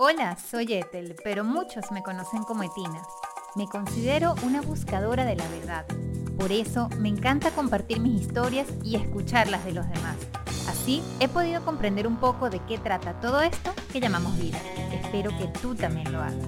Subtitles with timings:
[0.00, 3.02] Hola, soy Ethel, pero muchos me conocen como Etina.
[3.56, 5.86] Me considero una buscadora de la verdad.
[6.38, 10.16] Por eso me encanta compartir mis historias y escucharlas de los demás.
[10.68, 14.60] Así he podido comprender un poco de qué trata todo esto que llamamos vida.
[14.92, 16.46] Espero que tú también lo hagas.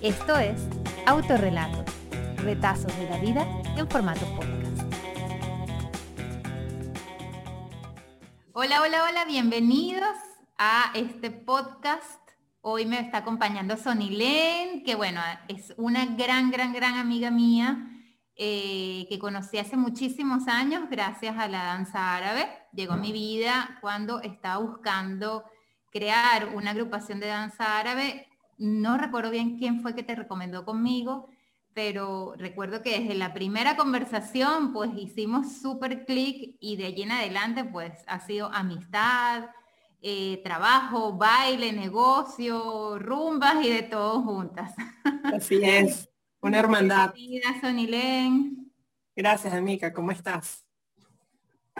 [0.00, 0.62] Esto es
[1.04, 1.84] Autorrelatos,
[2.36, 4.94] retazos de la vida en formato podcast.
[8.54, 10.33] Hola, hola, hola, bienvenidos
[10.66, 12.30] a este podcast.
[12.62, 17.86] Hoy me está acompañando Len, que bueno, es una gran, gran, gran amiga mía
[18.34, 22.48] eh, que conocí hace muchísimos años gracias a la danza árabe.
[22.72, 25.44] Llegó a mi vida cuando estaba buscando
[25.92, 28.26] crear una agrupación de danza árabe.
[28.56, 31.28] No recuerdo bien quién fue que te recomendó conmigo,
[31.74, 37.12] pero recuerdo que desde la primera conversación pues hicimos súper clic y de allí en
[37.12, 39.50] adelante pues ha sido amistad,
[40.06, 44.74] eh, trabajo, baile, negocio, rumbas y de todo juntas.
[45.34, 46.10] Así es,
[46.42, 47.14] una hermandad.
[47.14, 48.70] Bienvenida, Sonilén.
[49.16, 50.66] Gracias, amiga, ¿cómo estás?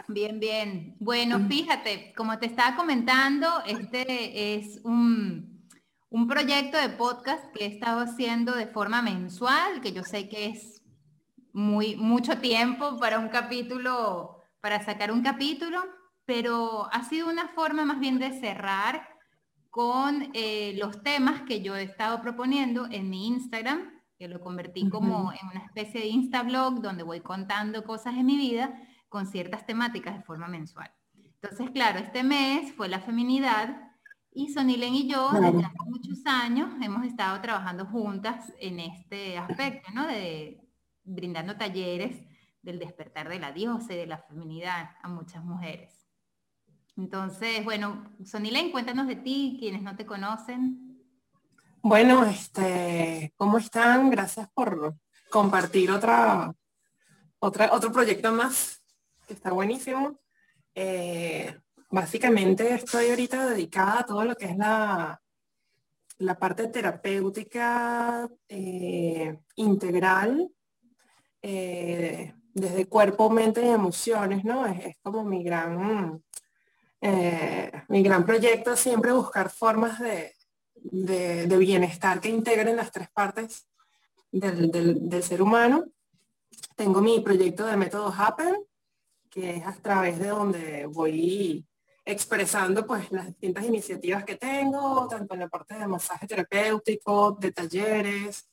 [0.07, 0.95] Bien, bien.
[0.97, 1.47] Bueno, mm.
[1.47, 5.63] fíjate, como te estaba comentando, este es un,
[6.09, 10.47] un proyecto de podcast que he estado haciendo de forma mensual, que yo sé que
[10.47, 10.81] es
[11.53, 15.83] muy mucho tiempo para un capítulo, para sacar un capítulo,
[16.25, 19.07] pero ha sido una forma más bien de cerrar
[19.69, 24.89] con eh, los temas que yo he estado proponiendo en mi Instagram, que lo convertí
[24.89, 28.73] como en una especie de Instablog donde voy contando cosas de mi vida
[29.09, 30.91] con ciertas temáticas de forma mensual.
[31.23, 33.91] Entonces, claro, este mes fue la feminidad
[34.31, 39.91] y Sonilen y yo desde hace muchos años hemos estado trabajando juntas en este aspecto,
[39.93, 40.07] ¿no?
[40.07, 40.61] De
[41.03, 42.21] brindando talleres
[42.61, 45.94] del despertar de la diosa y de la feminidad a muchas mujeres.
[46.97, 51.03] Entonces, bueno, Sonilén, cuéntanos de ti, quienes no te conocen.
[51.81, 54.09] Bueno, este, ¿cómo están?
[54.09, 54.95] Gracias por
[55.29, 56.53] compartir otra,
[57.39, 58.81] otra, otro proyecto más,
[59.27, 60.19] que está buenísimo.
[60.73, 61.59] Eh,
[61.91, 65.21] básicamente estoy ahorita dedicada a todo lo que es la,
[66.19, 70.49] la parte terapéutica eh, integral,
[71.41, 74.65] eh, desde cuerpo, mente y emociones, ¿no?
[74.65, 76.23] Es, es como mi gran
[77.07, 80.33] eh, mi gran proyecto es siempre buscar formas de,
[80.73, 83.67] de, bienestar que integren las tres partes
[84.31, 85.85] del, del, ser humano.
[86.75, 88.55] Tengo mi proyecto de método Happen,
[89.29, 91.63] que es a través de donde voy
[92.03, 97.51] expresando pues las distintas iniciativas que tengo, tanto en la parte de masaje terapéutico, de
[97.51, 98.49] talleres,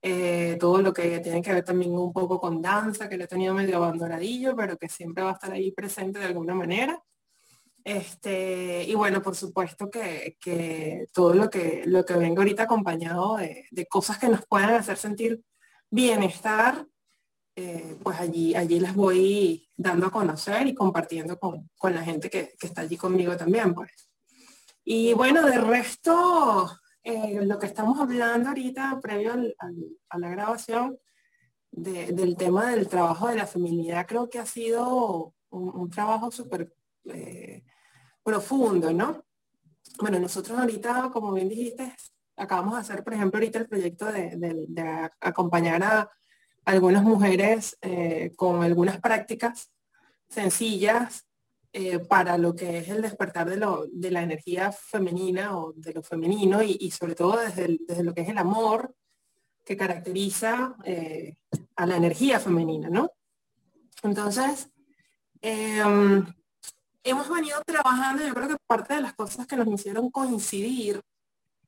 [0.00, 3.28] eh, todo lo que tiene que ver también un poco con danza, que lo he
[3.28, 7.00] tenido medio abandonadillo, pero que siempre va a estar ahí presente de alguna manera.
[7.84, 10.36] Este, y bueno, por supuesto que,
[11.12, 15.42] todo lo que, lo que vengo ahorita acompañado de, cosas que nos puedan hacer sentir
[15.90, 16.86] bienestar,
[17.56, 22.54] eh, pues allí, allí las voy dando a conocer y compartiendo con, la gente que,
[22.60, 23.90] está allí conmigo también, pues.
[24.84, 26.70] Y bueno, de resto,
[27.02, 29.32] eh, lo que estamos hablando ahorita, previo
[30.08, 30.98] a la grabación,
[31.72, 36.70] del tema del trabajo de la feminidad, creo que ha sido un, un trabajo súper
[37.06, 37.62] eh,
[38.22, 39.24] profundo, ¿no?
[40.00, 41.94] Bueno, nosotros ahorita, como bien dijiste,
[42.36, 46.10] acabamos de hacer, por ejemplo, ahorita el proyecto de, acompañar a
[46.64, 49.70] algunas mujeres eh, con algunas prácticas
[50.28, 51.26] sencillas
[51.72, 55.92] eh, para lo que es el despertar de, lo, de la energía femenina o de
[55.92, 58.94] lo femenino y, sobre todo desde, lo que es el amor
[59.64, 60.76] que caracteriza
[61.76, 63.12] a la energía femenina, ¿no?
[64.02, 64.68] Entonces,
[65.40, 66.26] em,
[67.04, 71.02] hemos venido trabajando, yo creo que parte de las cosas que nos hicieron coincidir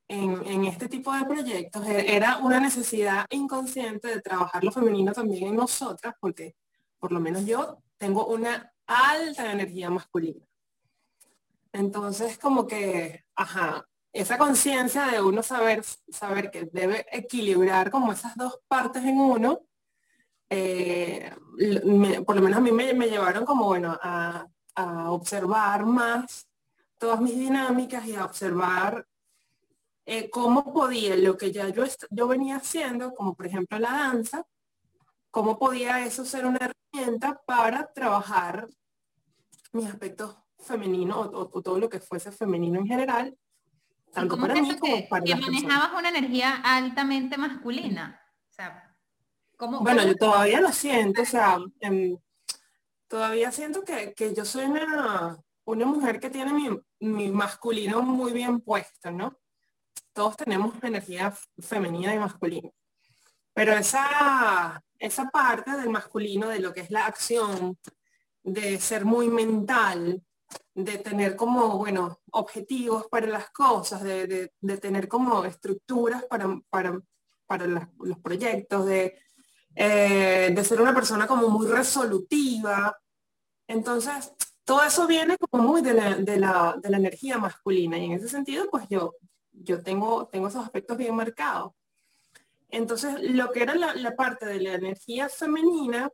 [0.08, 5.48] en, este tipo de proyectos e, era una necesidad inconsciente de trabajar lo femenino también
[5.48, 6.54] en nosotras, porque
[6.98, 10.44] por lo menos yo tengo una alta energía masculina.
[11.72, 18.36] Entonces, como que, ajá, esa conciencia de uno saber, saber que debe equilibrar como esas
[18.36, 19.62] dos partes en uno,
[20.50, 21.32] eh,
[22.24, 26.48] por lo menos a mí me, me llevaron como, bueno, a a observar más
[26.98, 29.06] todas mis dinámicas y a observar
[30.06, 34.46] eh, cómo podía lo que ya yo, yo venía haciendo, como por ejemplo la danza,
[35.30, 38.68] cómo podía eso ser una herramienta para trabajar
[39.72, 43.36] mis aspectos femeninos o, todo lo que fuese femenino en general,
[44.12, 48.20] tanto para mí como para que manejabas una energía altamente masculina.
[48.48, 48.96] O sea,
[49.56, 52.16] ¿cómo, bueno, yo todavía lo siento, o sea, em,
[53.08, 56.52] todavía siento que, que, yo soy una, mujer que tiene
[57.00, 59.38] mi, masculino muy bien puesto, ¿no?
[60.12, 62.70] Todos tenemos energía femenina y masculina.
[63.52, 67.78] Pero esa, esa parte del masculino, de lo que es la acción,
[68.42, 70.22] de ser muy mental,
[70.74, 77.00] de tener como, bueno, objetivos para las cosas, de, tener como estructuras para, para,
[77.46, 79.23] para los proyectos, de,
[79.74, 82.96] eh, de ser una persona como muy resolutiva.
[83.66, 84.32] Entonces,
[84.64, 88.12] todo eso viene como muy de la, de la, de la energía masculina y en
[88.12, 89.14] ese sentido, pues yo,
[89.52, 91.72] yo tengo, tengo esos aspectos bien marcados.
[92.70, 96.10] Entonces, lo que era la, parte de la energía femenina,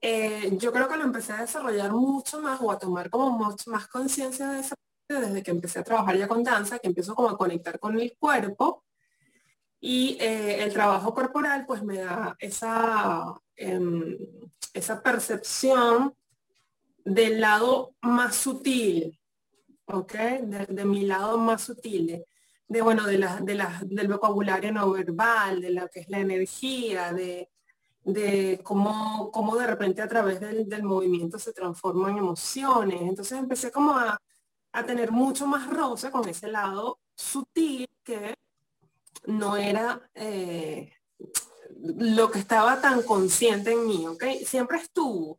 [0.00, 3.70] eh, yo creo que lo empecé a desarrollar mucho más o a tomar como mucho
[3.70, 4.74] más conciencia de esa
[5.06, 7.98] parte desde que empecé a trabajar ya con danza, que empiezo como a conectar con
[7.98, 8.85] el cuerpo
[9.80, 14.16] y eh, el trabajo corporal pues me da esa, em,
[14.72, 16.14] esa percepción
[17.04, 19.18] del lado más sutil,
[19.86, 20.12] ¿ok?
[20.68, 22.24] De, mi lado más sutil,
[22.68, 26.18] de, bueno, de la, de la, del vocabulario no verbal, de lo que es la
[26.18, 27.50] energía, de,
[28.02, 33.02] de cómo, cómo de repente a través del, del movimiento se transforman emociones.
[33.02, 34.18] Entonces empecé como a,
[34.72, 38.34] a tener mucho más roce con ese lado sutil que
[39.26, 40.92] no era eh,
[41.82, 44.24] lo que estaba tan consciente en mí, ¿ok?
[44.44, 45.38] Siempre estuvo,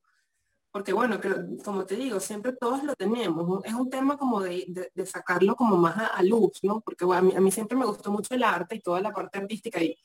[0.71, 1.19] porque bueno,
[1.63, 3.65] como te digo, siempre todos lo tenemos.
[3.65, 6.81] Es un tema como de, sacarlo como más a, luz, ¿no?
[6.81, 9.97] Porque a, mí, siempre me gustó mucho el arte y toda la parte artística y,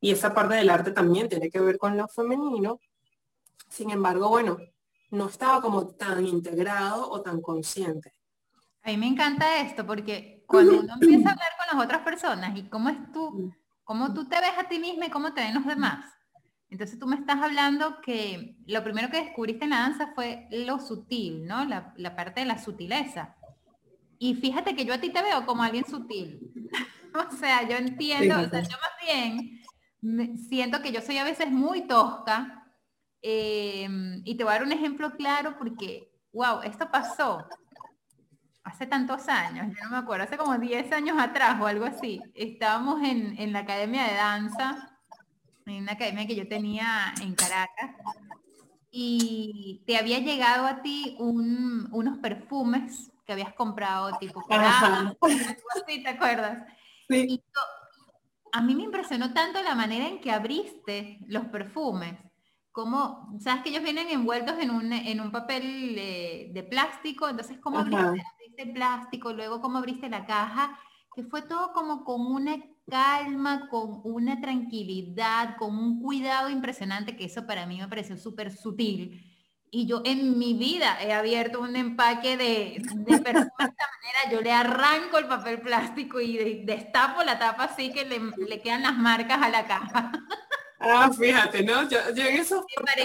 [0.00, 2.80] y esa parte del arte también tiene que ver con lo femenino.
[3.68, 4.58] Sin embargo, bueno,
[5.10, 8.12] no estaba como tan integrado o tan consciente.
[8.82, 12.58] A mí me encanta esto porque cuando uno empieza a hablar con las otras personas
[12.58, 13.54] y cómo es tú,
[13.84, 16.04] cómo tú te ves a ti misma y cómo te ven los demás,
[16.68, 20.80] entonces tú me estás hablando que lo primero que descubriste en la danza fue lo
[20.80, 21.64] sutil, ¿no?
[21.64, 23.36] La, parte de la sutileza.
[24.18, 26.52] Y fíjate que yo a ti te veo como alguien sutil.
[27.14, 29.62] o sea, yo entiendo, yo más bien
[30.48, 32.56] siento que yo soy a veces muy tosca.
[33.22, 37.46] Em, y te voy a dar un ejemplo claro porque, wow, esto pasó
[38.64, 42.20] hace tantos años, yo no me acuerdo, hace como 10 años atrás o algo así.
[42.34, 44.90] Estábamos en, en la academia de danza
[45.66, 47.90] en una academia que yo tenía en Caracas,
[48.90, 56.66] y te había llegado a ti unos perfumes que habías comprado tipo ¿te acuerdas?
[57.08, 57.42] Sí.
[58.52, 62.14] a mí me impresionó tanto la manera en que abriste los perfumes.
[62.72, 67.58] Como, sabes que ellos vienen envueltos en un, en un papel eh, de plástico, entonces
[67.58, 68.24] cómo abriste,
[68.60, 70.78] abriste el plástico, luego cómo abriste la caja,
[71.14, 72.56] que fue todo como con una
[72.88, 78.52] calma, con una tranquilidad, con un cuidado impresionante, que eso para mí me pareció súper
[78.52, 79.26] sutil.
[79.72, 84.32] Y yo en mi vida he abierto un empaque de, de perfume de esta manera,
[84.32, 88.96] yo le arranco el papel plástico y destapo la tapa así que le, quedan las
[88.96, 90.12] marcas a la caja.
[90.80, 91.88] Ah, fíjate, ¿no?
[91.88, 92.64] Yo, en eso,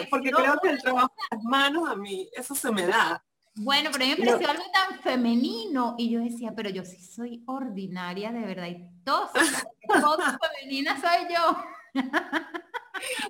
[0.10, 3.24] porque creo que el trabajo de las manos a mí, eso se me da.
[3.58, 7.02] Bueno, pero a mí me pareció algo tan femenino y yo decía, pero yo sí
[7.02, 9.32] soy ordinaria de verdad y todos,
[10.60, 12.04] femenina soy yo.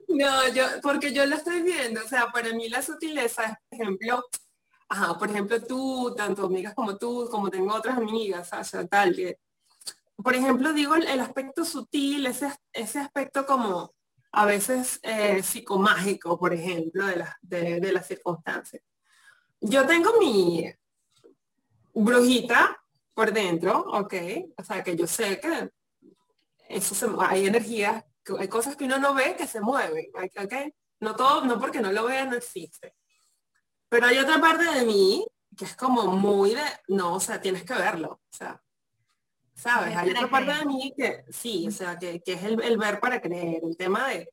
[0.08, 3.82] No, yo, porque yo lo estoy viendo, o sea, para mí la sutileza es, por
[3.82, 4.24] ejemplo,
[4.90, 9.38] ajá, por ejemplo, tú, tanto amigas como tú, como tengo otras amigas, sea, tal, que,
[10.16, 13.94] por ejemplo, digo el, aspecto sutil, ese, ese aspecto como
[14.32, 18.82] a veces eh, psicomágico, por ejemplo, de, la, de, de las circunstancias
[19.62, 20.72] yo tengo mi
[21.94, 22.78] brujita
[23.14, 24.14] por dentro, ok,
[24.58, 25.70] o sea que yo sé que
[26.68, 28.04] eso se, hay energías,
[28.38, 30.54] hay cosas que uno no ve que se mueven, ok,
[31.00, 32.96] no todo, no porque no lo vea no existe.
[33.88, 37.64] Pero hay otra parte de mí que es como muy de, no, o sea, tienes
[37.64, 38.62] que verlo, o sea,
[39.54, 39.96] ¿sabes?
[39.96, 43.22] Hay otra parte de mí que sí, o sea, que, es el, el, ver para
[43.22, 44.30] creer, el tema de,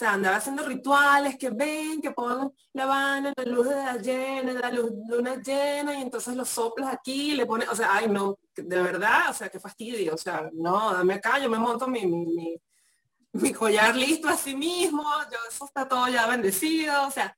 [0.00, 4.52] sea, andaba haciendo rituales que ven, que pongan la vana, la luz de la llena,
[4.54, 8.82] la luna llena, y entonces los soplas aquí, le pones, o sea, ay no, de
[8.82, 12.58] verdad, o sea, qué fastidio, o sea, no, dame acá, yo me monto mi, mi,
[13.32, 17.36] mi, collar listo a sí mismo, yo, eso está todo ya bendecido, o sea,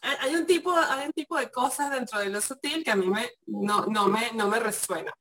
[0.00, 3.06] hay, un tipo, hay un tipo de cosas dentro de lo sutil que a mí
[3.08, 5.12] me, no, no me, no me resuena.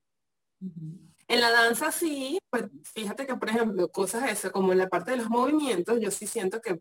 [1.28, 5.12] En la danza sí, pues fíjate que por ejemplo, cosas eso, como en la parte
[5.12, 6.80] de los movimientos, yo sí siento que,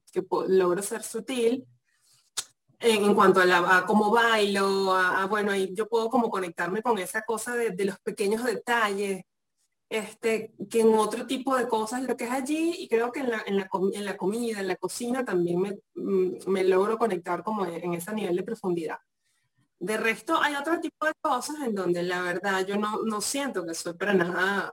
[0.49, 1.67] logro ser sutil
[2.79, 7.23] en, cuanto a, la, cómo bailo, a, bueno, ahí yo puedo como conectarme con esa
[7.23, 9.25] cosa de, los pequeños detalles,
[9.89, 13.31] este, que en otro tipo de cosas lo que es allí, y creo que en
[13.31, 17.43] la, en la, en la comida, en la cocina también me, mm, me logro conectar
[17.43, 18.99] como en ese nivel de profundidad.
[19.79, 23.65] De resto, hay otro tipo de cosas en donde la verdad yo no, no siento
[23.67, 24.73] que soy para nada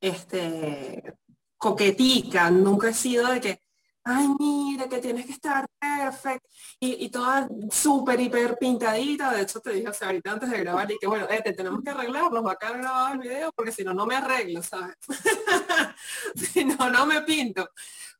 [0.00, 1.14] este,
[1.56, 2.50] coquetica.
[2.50, 3.60] Nunca he sido de que,
[4.04, 6.48] ay, mira, que tienes que estar perfecto
[6.80, 9.32] y, y toda súper, hiper pintadita.
[9.32, 11.90] De hecho, te dije o ahorita antes de grabar y que, bueno, te tenemos que
[11.90, 14.96] arreglar, nos va a quedar grabado el video porque si no, no me arreglo, ¿sabes?
[16.34, 17.70] si no, no me pinto.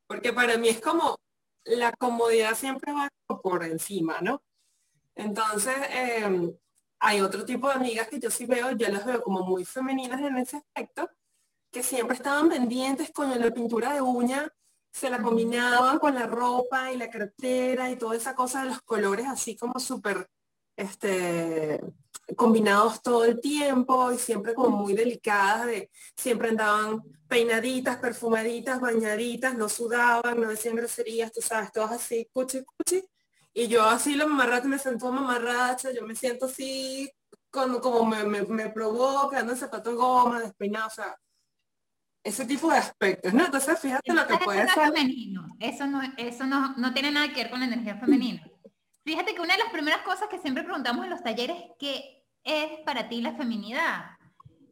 [0.06, 1.18] Porque para mí es como,
[1.64, 3.09] la comodidad siempre va
[3.42, 4.42] por encima, ¿no?
[5.14, 6.52] Entonces, em,
[7.00, 10.21] hay otro tipo de amigas que yo sí veo, yo las veo como muy femeninas
[10.21, 11.11] en ese aspecto,
[11.71, 14.52] que siempre estaban pendientes con la pintura de uña,
[14.92, 18.83] se la combinaban con la ropa y la cartera y toda esa cosa de los
[18.83, 20.28] colores así como súper
[20.76, 21.80] este,
[22.37, 29.56] combinados todo el tiempo y siempre como muy delicadas, de, siempre andaban peinaditas, perfumaditas, bañaditas,
[29.56, 33.04] no sudaban, no decían groserías, tú sabes, todas así, cuchi, cuchi.
[33.55, 37.09] Y yo así la mamarracha me sentó mamarracha, yo me siento así,
[37.53, 41.17] cuando, como me, me, me provoca, ando zapato de goma, despeinado, o sea,
[42.25, 43.45] ese tipo de aspectos, ¿no?
[43.45, 44.93] Entonces fíjate lo que puede ser.
[44.93, 45.47] Femenino.
[45.61, 48.43] Eso, no, eso no, no tiene nada que ver con la energía femenina.
[49.05, 52.81] Fíjate que una de las primeras cosas que siempre preguntamos en los talleres, ¿qué es
[52.85, 54.17] para ti la feminidad?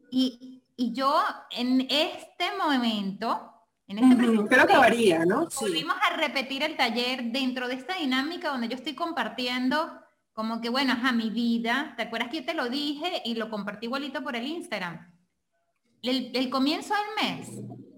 [0.09, 3.52] Y, y yo en este momento
[3.87, 5.47] en este Creo que varía, ¿no?
[5.59, 9.99] Volvimos a repetir el taller dentro de esta dinámica donde yo estoy compartiendo
[10.33, 13.49] como que, bueno, a mi vida, ¿te acuerdas que yo te lo dije y lo
[13.49, 15.13] compartí igualito por el Instagram?
[16.01, 17.49] El, comienzo del mes,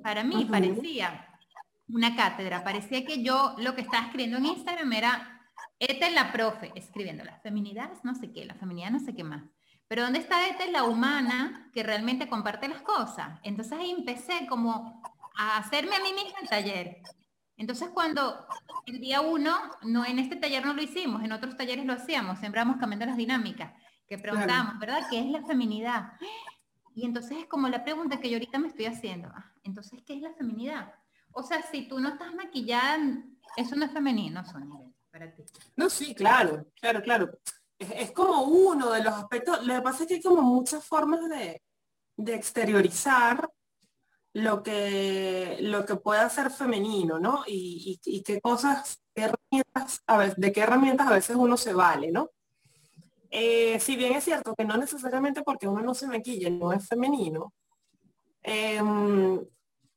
[0.04, 1.28] para mí parecía
[1.88, 5.50] una cátedra, parecía que yo lo que estaba escribiendo en Instagram era,
[5.80, 9.24] esta es la profe, escribiendo la feminidad no sé qué, la feminidad no sé qué
[9.24, 9.44] más.
[9.88, 13.40] Pero ¿dónde está esta es la humana que realmente comparte las cosas?
[13.44, 15.02] Entonces ahí empecé como
[15.38, 17.02] a hacerme a mí misma el taller.
[17.58, 18.46] Entonces cuando
[18.86, 22.40] el día uno, no en este taller no lo hicimos, en otros talleres lo hacíamos,
[22.40, 23.74] siempre vamos cambiando las dinámicas,
[24.08, 25.08] que preguntamos, ¿verdad?
[25.10, 26.14] ¿Qué es la feminidad?
[26.94, 29.30] Y entonces es como la pregunta que yo ahorita me estoy haciendo.
[29.34, 30.94] Ah, entonces, ¿qué es la feminidad?
[31.32, 32.98] O sea, si tú no estás maquillada,
[33.58, 34.80] eso no es femenino, Sonia,
[35.12, 35.44] para ti.
[35.76, 37.40] No, sí, claro, claro, claro.
[37.78, 41.28] Es, como uno de los aspectos, lo que pasa es que hay como muchas formas
[41.28, 41.62] de,
[42.16, 43.50] de exteriorizar
[44.36, 47.46] lo que, lo que pueda ser femenino, ¿no?
[47.48, 52.32] Y, qué cosas, herramientas, a veces, de qué herramientas a veces uno se vale, ¿no?
[53.32, 56.86] Eh, si bien es cierto que no necesariamente porque uno no se maquilla no es
[56.86, 57.54] femenino,
[58.44, 59.42] em,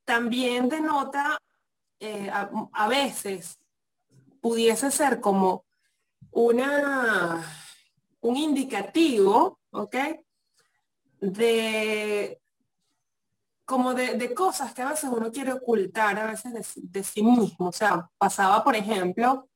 [0.05, 1.37] también denota
[1.99, 3.59] eh, a, veces
[4.41, 5.65] pudiese ser como
[6.31, 7.43] una
[8.21, 9.97] un indicativo, ¿ok?
[11.21, 12.41] De
[13.69, 17.69] como de, cosas que a veces uno quiere ocultar, a veces de, sí mismo.
[17.69, 19.47] O sea, pasaba, por ejemplo,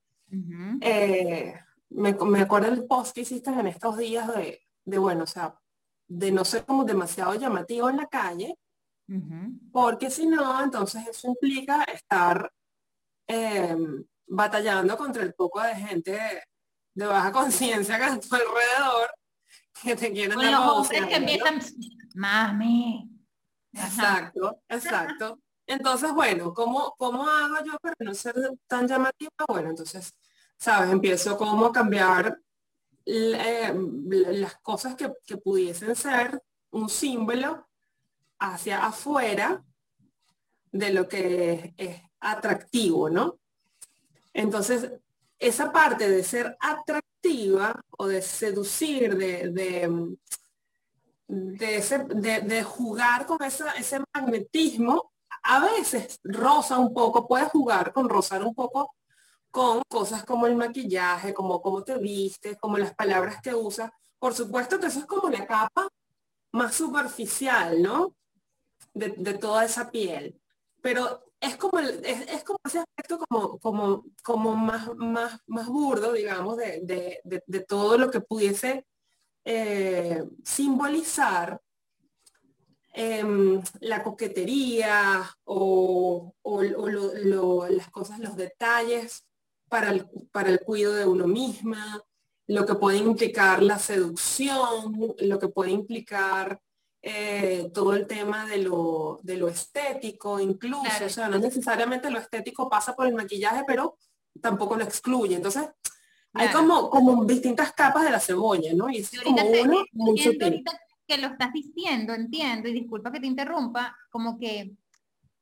[0.82, 5.26] eh, me, me, acuerdo del post que hiciste en estos días de, de, bueno, o
[5.26, 5.58] sea,
[6.06, 8.58] de no ser como demasiado llamativo en la calle,
[9.72, 12.52] porque si no, entonces eso implica estar
[13.26, 16.20] em, batallando contra el poco de gente
[16.92, 19.10] de, baja conciencia que a tu alrededor
[19.82, 21.60] que te quieren bueno, los hombres que empiezan,
[22.14, 23.11] mami,
[23.72, 25.40] Exacto, exacto.
[25.66, 28.34] Entonces, bueno, ¿cómo, ¿cómo hago yo para no ser
[28.66, 29.30] tan llamativa?
[29.48, 30.12] Bueno, entonces,
[30.56, 30.90] ¿sabes?
[30.90, 32.38] Empiezo como a cambiar
[33.06, 37.66] eh, las cosas que, que, pudiesen ser un símbolo
[38.38, 39.64] hacia afuera
[40.70, 43.38] de lo que es, atractivo, ¿no?
[44.32, 44.92] Entonces,
[45.38, 50.16] esa parte de ser atractiva o de seducir, de, de
[51.28, 55.12] de, de, jugar con ese magnetismo,
[55.42, 58.94] a veces rosa un poco, puedes jugar con rozar un poco
[59.50, 63.90] con cosas como el maquillaje, como cómo te vistes, como las palabras que usas.
[64.18, 65.88] Por supuesto que eso es como la capa
[66.52, 68.14] más superficial, ¿no?
[68.94, 70.40] De, toda esa piel.
[70.80, 76.56] Pero es como, es, como ese aspecto como, como, como más, más, más burdo, digamos,
[76.56, 78.86] de, de todo lo que pudiese
[79.44, 81.60] eh, simbolizar
[82.94, 86.34] em, la coquetería o,
[87.70, 89.24] las cosas, los detalles
[89.68, 92.02] para el, para el cuidado de uno misma,
[92.46, 96.60] lo que puede implicar la seducción, lo que puede implicar
[97.00, 102.18] eh, todo el tema de lo, de lo estético, incluso, o sea, no necesariamente lo
[102.18, 103.96] estético pasa por el maquillaje, pero
[104.40, 105.34] tampoco lo excluye.
[105.34, 105.68] Entonces,
[106.34, 108.88] hay como, como distintas capas de la cebolla, ¿no?
[108.88, 110.64] Y es como uno muy sutil.
[111.06, 114.72] Que lo estás diciendo, entiendo, y disculpa que te interrumpa, como que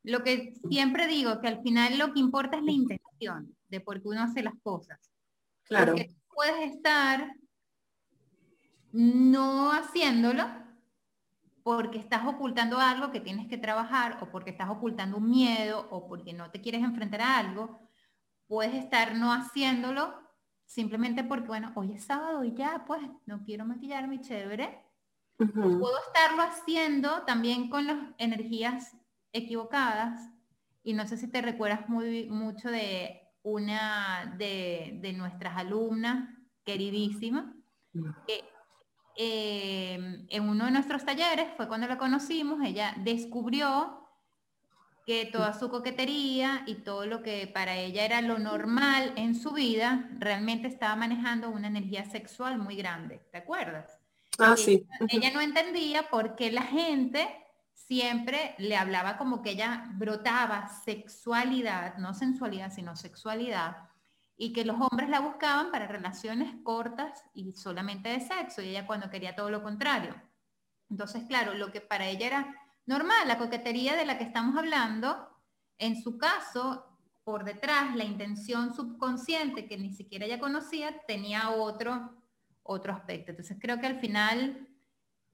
[0.03, 4.01] lo que siempre digo, que al final lo que importa es la intención de por
[4.01, 4.99] qué uno hace las cosas.
[5.65, 5.93] Claro.
[5.93, 7.35] Porque puedes estar
[8.93, 10.45] no haciéndolo
[11.63, 16.09] porque estás ocultando algo que tienes que trabajar o porque estás ocultando un miedo o
[16.09, 17.79] porque no te quieres enfrentar a algo.
[18.49, 20.15] Puedes estar no haciéndolo
[20.71, 24.85] simplemente porque, bueno, hoy es sábado y ya, pues no quiero maquillarme chévere.
[25.37, 28.97] Puedo estarlo haciendo también con las energías
[29.33, 30.31] equivocadas.
[30.85, 36.29] Y no sé si te recuerdas muy mucho de una de, nuestras alumnas
[36.63, 37.53] queridísima
[38.29, 38.45] que
[39.17, 44.00] eh, en uno de nuestros talleres fue cuando la conocimos ella descubrió
[45.11, 49.51] que toda su coquetería y todo lo que para ella era lo normal en su
[49.51, 53.99] vida realmente estaba manejando una energía sexual muy grande ¿te acuerdas?
[54.39, 54.87] Ah, sí.
[55.09, 57.27] ella no entendía por qué la gente
[57.75, 63.89] siempre le hablaba como que ella brotaba sexualidad, no sensualidad, sino sexualidad,
[64.37, 68.87] y que los hombres la buscaban para relaciones cortas y solamente de sexo, y ella
[68.87, 70.15] cuando quería todo lo contrario.
[70.89, 72.60] Entonces, claro, lo que para ella era
[72.91, 75.29] normal, la coquetería de la que estamos hablando,
[75.79, 76.85] en su caso,
[77.23, 82.21] por detrás, la intención subconsciente que ni siquiera ella conocía, tenía otro,
[82.65, 83.31] otro aspecto.
[83.31, 84.69] Entonces, creo que al final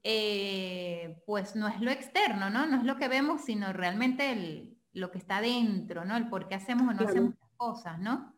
[0.03, 2.67] eh, pues no es lo externo, ¿no?
[2.67, 6.15] No es lo que vemos, sino realmente lo que está dentro, ¿no?
[6.15, 8.35] El por qué hacemos o no hacemos las cosas, ¿no?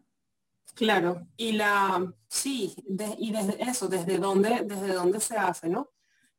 [0.76, 2.74] Claro, y la, sí,
[3.18, 5.90] y desde eso, desde dónde, desde dónde se hace, ¿no?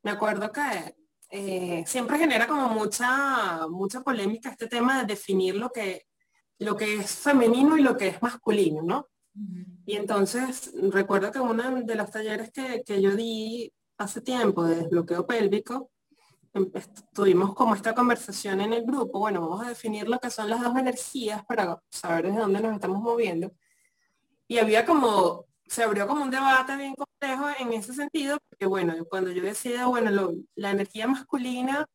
[0.02, 0.96] Me acuerdo que
[1.30, 6.06] eh, siempre genera como mucha, mucha polémica este tema de definir lo que,
[6.58, 9.06] lo que es femenino y lo que es masculino, ¿no?
[9.86, 14.76] Y entonces recuerdo que uno de los talleres que, que yo di hace tiempo de
[14.76, 15.90] desbloqueo pélvico,
[16.52, 16.70] em,
[17.14, 20.60] tuvimos como esta conversación en el grupo, bueno, vamos a definir lo que son las
[20.62, 23.52] dos energías para saber desde dónde nos estamos moviendo.
[24.48, 28.92] Y había como, se abrió como un debate bien complejo en ese sentido, porque bueno,
[29.08, 31.86] cuando yo decía, bueno, la energía masculina,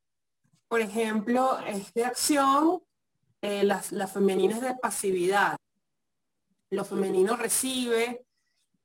[0.69, 2.81] por ejemplo, es de acción,
[3.41, 5.57] eh, las, las femeninas de pasividad.
[6.69, 8.25] Lo femenino recibe,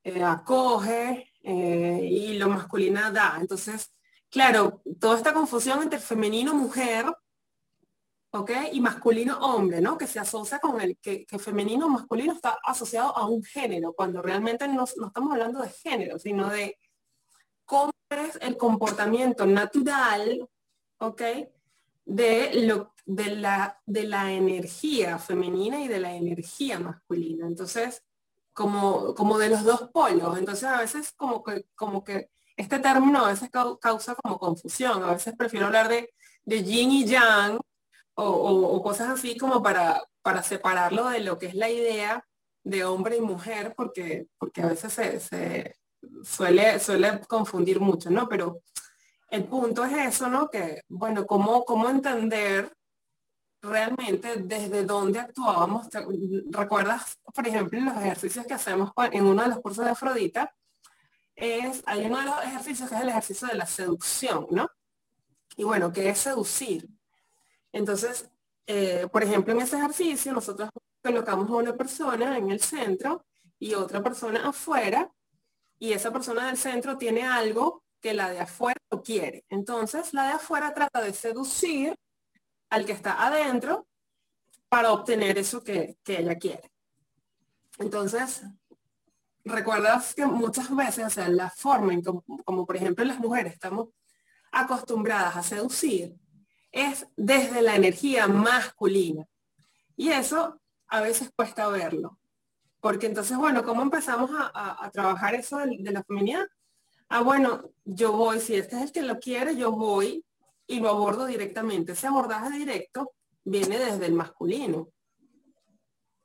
[0.03, 3.37] eh, acoge, eh, y lo masculino da.
[3.41, 3.93] Entonces,
[4.29, 7.07] claro, toda esta confusión entre femenino mujer,
[8.33, 8.51] ¿ok?
[8.73, 9.99] Y masculino hombre, ¿no?
[9.99, 14.67] Que se asocia con el que, femenino masculino está asociado a un género, cuando realmente
[14.69, 16.79] no, no estamos hablando de género, sino de
[17.65, 20.49] cómo es el comportamiento natural,
[20.99, 21.23] ¿ok?
[22.05, 27.47] De, lo, de, la, de la energía femenina y de la energía masculina.
[27.47, 28.03] Entonces,
[28.53, 30.39] como, como de los dos polos.
[30.39, 35.03] Entonces a veces como que, como que este término a veces causa como confusión.
[35.03, 36.13] A veces prefiero hablar de,
[36.45, 37.59] de yin y yang
[38.15, 42.25] o, cosas así como para, para separarlo de lo que es la idea
[42.63, 45.77] de hombre y mujer, porque, porque a veces se,
[46.23, 48.29] suele, suele confundir mucho, ¿no?
[48.29, 48.63] Pero
[49.31, 50.49] el punto es eso, ¿no?
[50.49, 52.73] Que, bueno, ¿cómo, cómo entender
[53.63, 55.89] realmente desde dónde actuábamos.
[56.51, 60.55] ¿Recuerdas, por ejemplo, los ejercicios que hacemos en uno de los cursos de Afrodita?
[61.35, 64.69] Es, hay uno de los ejercicios que es el ejercicio de la seducción, ¿no?
[65.57, 66.89] Y bueno, ¿qué es seducir?
[67.73, 68.31] Entonces,
[68.67, 70.71] eh, por ejemplo, en ese ejercicio nosotros
[71.03, 73.25] colocamos a una persona en el centro
[73.59, 75.11] y otra persona afuera,
[75.79, 79.45] y esa persona del centro tiene algo que la de afuera no quiere.
[79.49, 81.95] Entonces, la de afuera trata de seducir
[82.69, 83.87] al que está adentro
[84.69, 86.71] para obtener eso que, ella quiere.
[87.79, 88.43] Entonces,
[89.45, 93.55] recuerdas que muchas veces, o sea, la forma en como, como, por ejemplo las mujeres
[93.55, 93.89] estamos
[94.53, 96.15] acostumbradas a seducir,
[96.73, 99.27] es desde la energía masculina.
[99.97, 102.19] Y eso a veces cuesta verlo.
[102.81, 106.47] Porque entonces, bueno, ¿cómo empezamos a, trabajar eso de, de, la feminidad?
[107.09, 110.25] Ah, bueno, yo voy, si este es el que lo quiere, yo voy
[110.67, 111.93] y lo abordo directamente.
[111.93, 113.13] Ese abordaje directo
[113.45, 114.89] viene desde el masculino.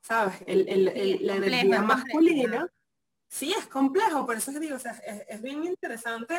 [0.02, 0.40] ¿Sabes?
[0.46, 2.70] la energía masculina.
[3.28, 6.36] Sí, es complejo, por eso es, digo, es, bien interesante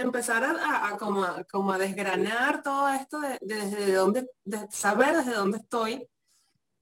[0.00, 1.24] empezar a, como,
[1.72, 6.06] a, desgranar todo esto de, desde dónde, de saber desde dónde estoy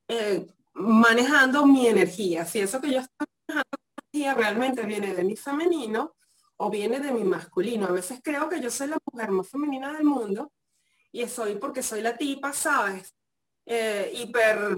[0.08, 2.44] eh, manejando mi energía.
[2.44, 3.78] Si eso que yo estoy manejando
[4.36, 6.16] realmente viene de mi femenino
[6.56, 7.86] o viene de mi masculino.
[7.86, 10.52] A veces creo que yo soy la mujer más femenina del mundo
[11.12, 13.14] y soy porque soy la tipa, ¿sabes?
[13.64, 14.76] Eh, hiper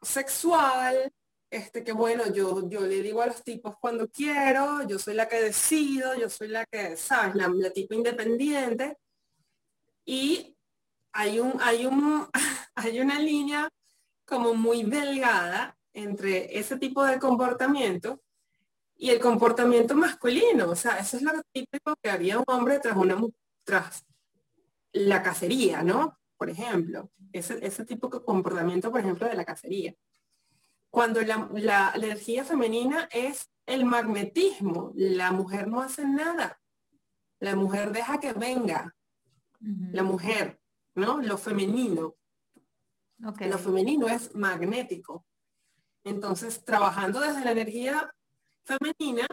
[0.00, 1.12] sexual,
[1.50, 5.28] este que bueno, yo, yo le digo a los tipos cuando quiero, yo soy la
[5.28, 7.34] que decido, yo soy la que, ¿sabes?
[7.34, 8.98] La, la tipa independiente.
[10.04, 10.56] Y
[11.12, 12.28] hay un, hay un,
[12.74, 13.68] hay una línea
[14.26, 18.20] como muy delgada entre ese tipo de comportamiento
[18.96, 20.70] y el comportamiento masculino.
[20.70, 23.16] O sea, eso es lo típico que haría un hombre tras una
[23.64, 24.04] tras
[24.92, 26.18] la cacería, ¿no?
[26.36, 29.94] Por ejemplo, ese, ese tipo de comportamiento, por ejemplo, de la cacería.
[30.90, 36.60] Cuando la, la, energía femenina es el magnetismo, la mujer no hace nada.
[37.40, 38.94] La mujer deja que venga.
[39.60, 40.60] La mujer,
[40.94, 41.20] ¿no?
[41.20, 42.16] Lo femenino.
[43.18, 45.26] Lo femenino es magnético.
[46.04, 48.14] Entonces, trabajando desde la energía
[48.64, 49.26] femenina,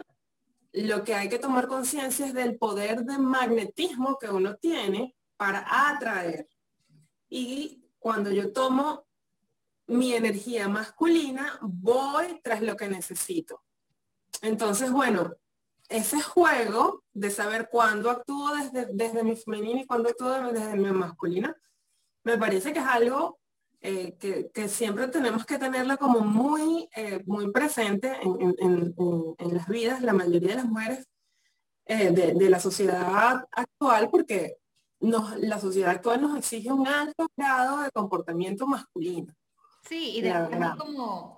[0.72, 5.64] lo que hay que tomar conciencia es del poder de magnetismo que uno tiene para
[5.88, 6.48] atraer.
[7.28, 9.05] Y cuando yo tomo
[9.86, 13.62] mi energía masculina, voy tras lo que necesito.
[14.42, 15.34] Entonces, bueno,
[15.88, 20.90] ese juego de saber cuándo actúo desde, desde mi femenina y cuándo actúo desde mi
[20.90, 21.56] masculina,
[22.24, 23.38] me parece que es algo
[23.88, 24.16] eh,
[24.52, 28.94] que, siempre tenemos que tenerla como muy, eh, muy presente en,
[29.52, 31.06] las vidas, la mayoría de las mujeres
[31.84, 34.56] eh, de, la sociedad actual, porque
[34.98, 39.32] nos, la sociedad actual nos exige un alto grado de comportamiento masculino.
[39.88, 40.32] Sí, y de
[40.78, 41.36] como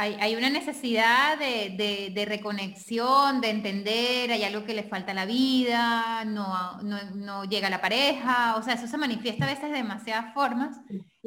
[0.00, 6.24] hay, una necesidad de, reconexión, de entender, hay algo que le falta a la vida,
[6.24, 10.76] no, no, llega la pareja, o sea, eso se manifiesta a veces de demasiadas formas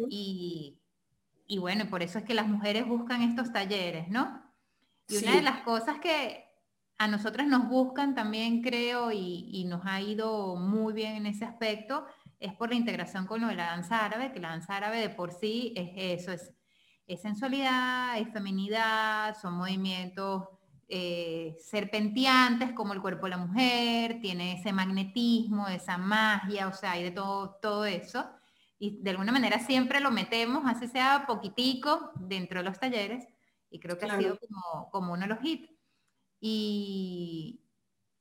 [0.10, 0.78] y,
[1.60, 4.42] bueno, por eso es que las mujeres buscan estos talleres, ¿no?
[5.10, 6.46] Y una de las cosas que
[6.98, 11.44] a nosotras nos buscan también, creo, y, y, nos ha ido muy bien en ese
[11.44, 12.06] aspecto,
[12.42, 15.10] es por la integración con lo de la danza árabe, que la danza árabe de
[15.10, 16.54] por sí es eso, es
[17.14, 20.48] es sensualidad, es feminidad, son movimientos
[20.88, 26.92] eh, serpenteantes como el cuerpo de la mujer, tiene ese magnetismo, esa magia, o sea,
[26.92, 28.30] hay de todo, todo eso.
[28.80, 33.28] Y de alguna manera siempre lo metemos, así sea poquitico, dentro de los talleres,
[33.70, 35.70] y creo que ha sido como, como uno de los hits.
[36.40, 37.62] Y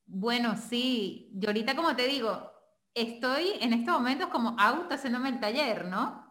[0.05, 2.50] bueno, sí, yo ahorita como te digo,
[2.95, 6.27] estoy en estos momentos como auto haciéndome el taller, ¿no?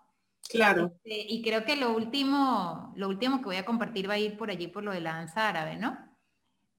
[0.49, 0.91] Claro.
[1.03, 4.37] Este, y creo que lo último, lo último que voy a compartir va a ir
[4.37, 5.97] por allí por lo de la danza árabe, ¿no?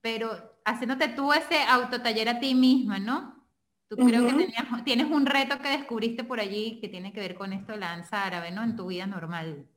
[0.00, 3.46] Pero haciéndote tú ese autotaller a ti misma, ¿no?
[3.88, 4.52] Tú creo que
[4.84, 7.88] tienes un reto que descubriste por allí que tiene que ver con esto de la
[7.88, 8.62] danza árabe, ¿no?
[8.62, 9.68] En tu vida normal.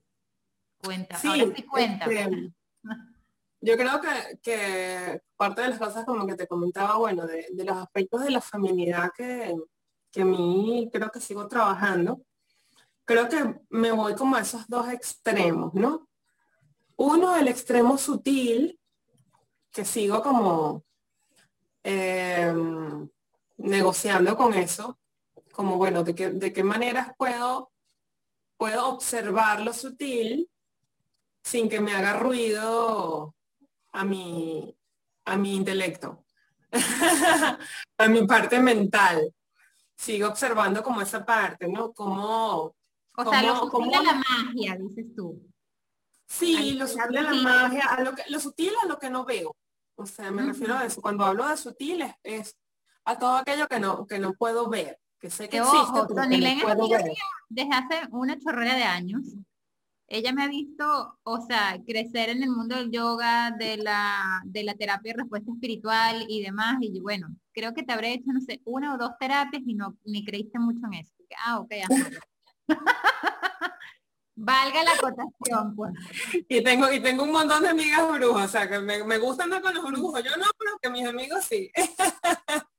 [0.83, 2.05] Cuenta, sí, ahora sí cuenta.
[2.05, 2.53] Este,
[3.61, 4.01] yo creo
[4.41, 8.41] que, parte de las cosas como que te comentaba, bueno, de, los aspectos de la
[8.41, 9.55] feminidad que,
[10.13, 12.21] que a mí creo que sigo trabajando,
[13.03, 16.07] creo que me voy como a esos dos extremos, ¿no?
[16.95, 18.79] Uno, el extremo sutil,
[19.71, 20.85] que sigo como
[21.81, 23.09] em,
[23.57, 24.99] negociando con eso,
[25.51, 27.71] como bueno, de qué, de qué maneras puedo,
[28.55, 30.47] puedo observar lo sutil
[31.43, 33.35] sin que me haga ruido
[33.91, 34.77] a mi,
[35.25, 36.23] a mi intelecto,
[37.97, 39.33] a mi parte mental.
[39.95, 41.93] Sigo observando como esa parte, ¿no?
[41.93, 42.75] Como
[43.15, 45.41] o sea, lo sutil a la magia, dices tú.
[46.25, 49.23] Sí, lo sutil a la magia, a lo, que, lo sutil a lo que no
[49.23, 49.55] veo.
[49.95, 51.01] O sea, me refiero a eso.
[51.01, 52.57] Cuando hablo de sutil es,
[53.05, 55.99] a todo aquello que no, que no puedo ver, que sé que existe,
[57.49, 59.21] Desde hace una chorrera de años.
[60.13, 64.63] Ella me ha visto, o sea, crecer en el mundo del yoga, de la, de
[64.63, 66.77] la terapia de respuesta espiritual y demás.
[66.81, 69.97] Y bueno, creo que te habré hecho, no sé, una o dos terapias y no
[70.05, 71.15] ni creíste mucho en eso.
[71.43, 71.71] Ah, ok,
[74.35, 75.93] Valga la cotación, pues.
[76.47, 79.45] Y tengo, y tengo un montón de amigas brujas, o sea, que me, me gusta
[79.45, 80.23] andar con los brujos.
[80.23, 81.71] Yo no, pero que mis amigos sí.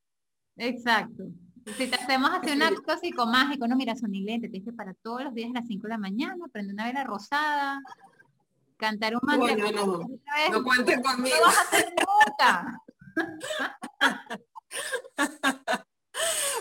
[0.57, 1.25] Exacto.
[1.67, 5.35] Si te hacemos hacer un acto psicomágico, no mira, sonilente, te dice para todos los
[5.35, 7.81] días a las 5 de la mañana, prende una vela rosada,
[8.77, 9.57] cantar un mantra.
[9.57, 10.07] no, no,
[10.53, 11.37] no cuenten conmigo.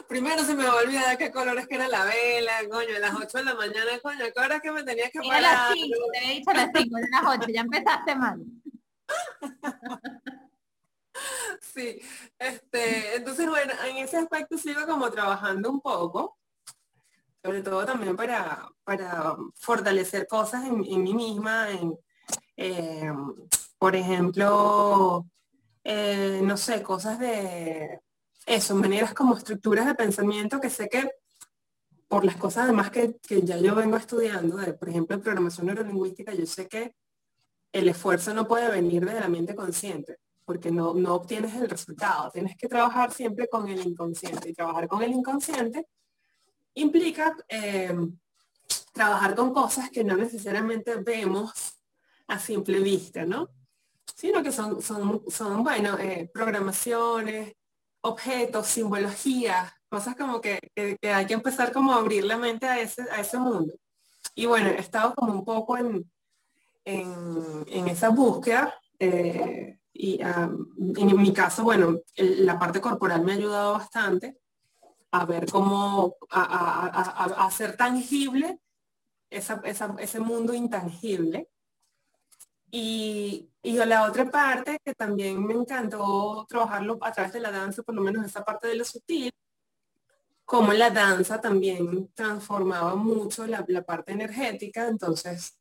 [0.08, 3.00] Primero se me va a olvidar de qué colores que era la vela, coño, a
[3.00, 5.38] las 8 de la mañana, coño, ¿qué hora que me tenía que parar?
[5.38, 8.42] A las 5, te había dicho a las 5, a las 8, ya empezaste mal.
[11.62, 12.00] Sí,
[12.40, 16.38] este, entonces bueno, en ese aspecto sigo como trabajando un poco,
[17.44, 21.98] sobre todo también para, para fortalecer cosas en, mí misma, en,
[22.58, 23.12] eh,
[23.78, 25.26] por ejemplo,
[25.84, 28.02] eh, no sé, cosas de
[28.46, 31.10] eso, maneras como estructuras de pensamiento que sé que
[32.08, 35.66] por las cosas además que, que ya yo vengo estudiando, de, por ejemplo, en programación
[35.68, 36.96] neurolingüística, yo sé que
[37.72, 42.32] el esfuerzo no puede venir de la mente consciente, porque no, no obtienes el resultado.
[42.32, 44.49] Tienes que trabajar siempre con el inconsciente.
[44.49, 45.88] Y trabajar con el inconsciente
[46.75, 47.95] implica eh,
[48.91, 51.79] trabajar con cosas que no necesariamente vemos
[52.27, 53.49] a simple vista, ¿no?
[54.15, 57.53] Sino que son, son, son bueno, eh, programaciones,
[58.01, 60.60] objetos, simbologías, cosas como que,
[61.01, 63.73] hay que empezar como a abrir la mente a ese, a ese mundo.
[64.36, 66.10] Y bueno, he estado como un poco en,
[66.86, 68.73] en, esa búsqueda.
[68.99, 74.38] Eh, y en mi caso, bueno, la parte corporal me ha ayudado bastante
[75.12, 78.60] a ver cómo, a, hacer tangible
[79.29, 81.49] ese mundo intangible.
[82.71, 87.84] Y, y la otra parte que también me encantó trabajarlo a través de la danza,
[87.84, 89.32] por lo menos esa parte de lo sutil,
[90.43, 95.60] como la danza también transformaba mucho la, la parte energética, entonces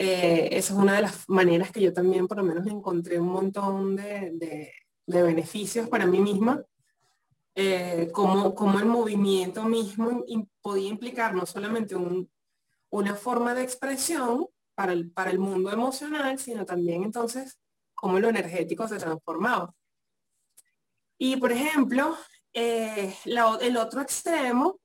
[0.00, 3.30] eh, esa es una de las maneras que yo también por lo menos encontré un
[3.30, 4.30] montón de,
[5.04, 6.62] de, beneficios para mí misma,
[7.56, 10.24] eh, como, como el movimiento mismo
[10.62, 12.30] podía implicar no solamente un,
[12.90, 17.58] una forma de expresión para el, para el mundo emocional, sino también entonces
[17.92, 19.74] cómo lo energético se transformaba.
[21.18, 22.16] Y por ejemplo,
[22.52, 24.78] eh, el otro extremo,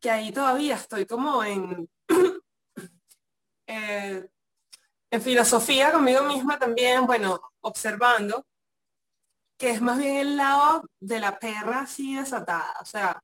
[0.00, 1.90] que ahí todavía estoy como en,
[3.68, 4.26] eh,
[5.10, 8.44] en filosofía conmigo misma también, bueno, observando,
[9.58, 13.22] que es más bien el lado de la perra así desatada, o sea,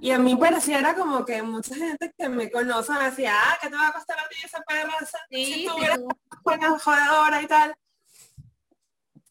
[0.00, 3.68] y a mí pareciera como que mucha gente que me conoce me decía, ah, ¿qué
[3.68, 4.94] te va a costar a ti esa perra?
[5.30, 7.74] si tú eres jodedora y tal.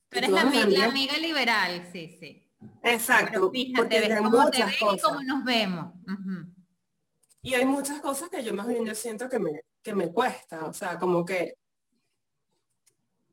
[0.10, 0.42] Pero es la,
[0.86, 2.46] amiga liberal, sí, sí.
[2.84, 3.52] Exacto.
[3.52, 5.94] fíjate, ves cómo te ves y cómo nos vemos.
[7.42, 10.66] Y hay muchas cosas que yo más bien yo siento que me, que me cuesta,
[10.66, 11.56] o sea, como que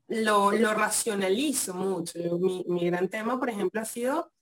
[0.08, 2.18] lo, lo racionalizo mucho.
[2.38, 4.32] mi, mi, gran tema, por ejemplo, ha sido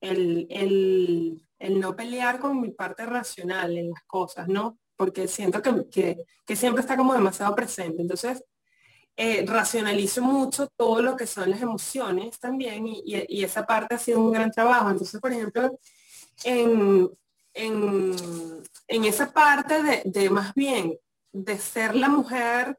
[0.00, 4.78] el, el, el, no pelear con mi parte racional en las cosas, ¿no?
[4.96, 8.02] Porque siento que, que, que siempre está como demasiado presente.
[8.02, 8.44] Entonces,
[9.16, 13.98] eh, racionalizo mucho todo lo que son las emociones también y, y, esa parte ha
[13.98, 14.90] sido un gran trabajo.
[14.90, 15.78] Entonces, por ejemplo,
[16.44, 17.10] en,
[17.52, 18.14] en,
[18.86, 20.96] en esa parte de, de, más bien
[21.32, 22.78] de ser la mujer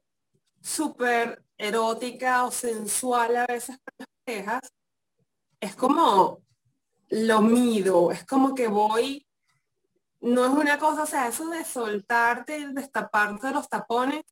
[0.61, 4.73] súper erótica o sensual a veces con las parejas,
[5.59, 6.41] es como
[7.09, 9.25] lo mido, es como que voy,
[10.21, 14.23] no es una cosa, o sea, eso de soltarte y destaparte los tapones,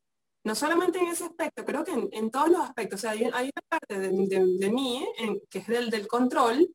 [0.44, 3.46] no solamente en ese aspecto, creo que en, todos los aspectos, o sea, hay, hay
[3.46, 6.70] una parte de, mí, eh, que es del, del control,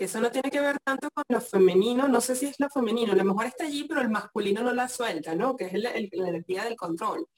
[0.00, 2.70] que eso no tiene que ver tanto con lo femenino, no sé si es lo
[2.70, 5.54] femenino, a lo mejor está allí, pero el masculino no la suelta, ¿no?
[5.54, 7.28] Que es la energía del control.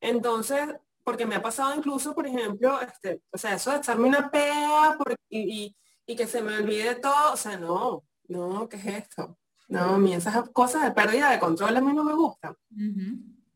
[0.00, 0.66] Entonces,
[1.04, 4.98] porque me ha pasado incluso, por ejemplo, este, o sea, eso de echarme una pea
[5.28, 5.72] y,
[6.04, 9.38] y, que se me olvide todo, o sea, no, no, ¿qué es esto?
[9.68, 12.56] No, a mí esas cosas de pérdida de control a mí no me gustan.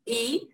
[0.05, 0.49] y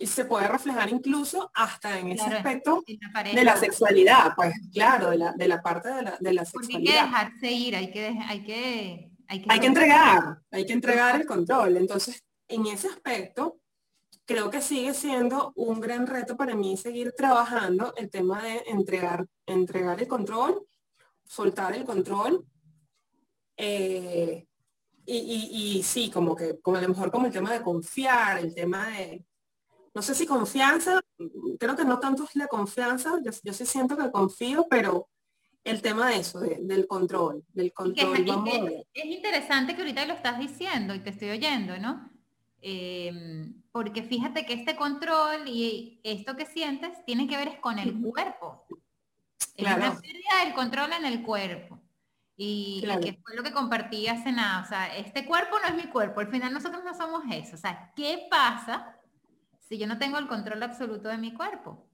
[0.00, 5.18] y se puede reflejar incluso hasta en ese aspecto de la sexualidad, pues claro, de
[5.18, 6.80] la, de la parte de la, de la sexualidad.
[6.80, 10.72] hay que dejarse ir, hay que, hay que, hay que, hay que entregar, hay que
[10.72, 11.76] entregar el control.
[11.76, 13.60] Entonces, en ese aspecto,
[14.24, 19.26] creo que sigue siendo un gran reto para mí seguir trabajando el tema de entregar,
[19.44, 20.66] entregar el control,
[21.24, 22.42] soltar el control.
[23.54, 24.46] Eh,
[25.04, 28.38] y, y, y, sí, como que, como a lo mejor como el tema de confiar,
[28.38, 29.26] el tema de,
[29.94, 31.00] no sé si confianza,
[31.58, 35.08] creo que no tanto es la confianza, yo, sí siento que confío, pero
[35.64, 38.84] el tema de eso, del control, del control.
[38.94, 42.08] Es, interesante que ahorita lo estás diciendo y te estoy oyendo, ¿no?
[42.62, 47.78] Em, porque fíjate que este control y esto que sientes tiene que ver es con
[47.78, 48.66] el cuerpo.
[49.56, 49.82] Claro.
[49.82, 51.80] Es una pérdida del control en el cuerpo.
[52.36, 54.62] Y, y, que fue lo que compartí hace nada.
[54.62, 56.20] O sea, este cuerpo no es mi cuerpo.
[56.20, 57.56] Al final nosotros no somos eso.
[57.56, 58.99] O sea, ¿qué pasa
[59.70, 61.86] si yo no tengo el control absoluto de mi cuerpo?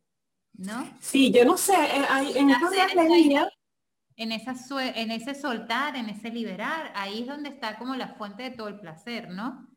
[0.55, 0.89] ¿No?
[0.99, 7.21] Sí, yo no sé, eh, en, en, esa, en ese soltar, en ese liberar, ahí
[7.21, 9.69] es donde está como la fuente de todo el placer, ¿no?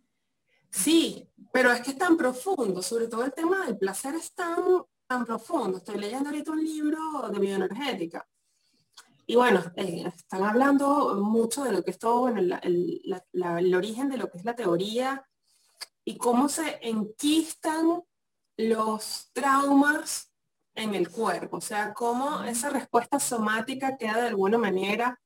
[0.70, 4.64] Sí, pero es que es tan profundo, sobre todo el tema del placer es tan,
[5.06, 5.80] tan profundo.
[5.80, 8.26] Estoy leyendo ahorita un libro de bioenergética.
[9.26, 14.18] Y bueno, eh, están hablando mucho de lo que es todo, bueno, el origen de
[14.18, 15.29] lo que es la teoría
[16.10, 18.02] y cómo se enquistan
[18.58, 20.34] los traumas
[20.74, 25.22] en el cuerpo, o sea, cómo esa respuesta somática queda de alguna manera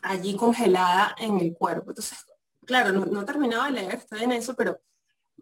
[0.00, 1.90] allí congelada en el cuerpo.
[1.90, 2.24] Entonces,
[2.64, 4.80] claro, no, terminaba de leer, estoy en eso, pero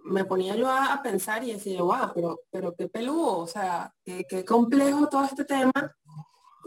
[0.02, 4.26] me ponía yo a, pensar y decía, wow, pero, pero qué peludo, o sea, qué,
[4.28, 5.72] qué complejo todo este tema,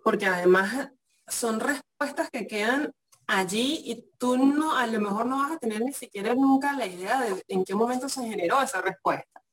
[0.05, 0.89] porque además
[1.27, 2.93] son respuestas que quedan
[3.27, 6.87] allí y tú no, a lo mejor no vas a tener ni siquiera nunca la
[6.87, 9.43] idea de en qué momento se generó esa respuesta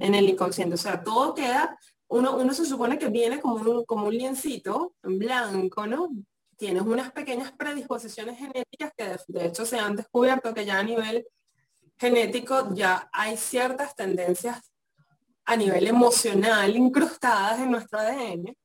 [0.00, 0.74] en el inconsciente.
[0.74, 4.94] O sea, todo queda, uno, uno se supone que viene como un, como un liencito
[5.02, 6.08] en blanco, ¿no?
[6.56, 11.26] Tienes unas pequeñas predisposiciones genéticas que de, hecho se han descubierto que ya a nivel
[11.98, 14.60] genético ya hay ciertas tendencias
[15.44, 18.56] a nivel emocional incrustadas en nuestro ADN.